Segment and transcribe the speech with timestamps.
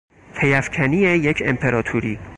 [0.35, 2.19] پیافکنی یک امپراطوری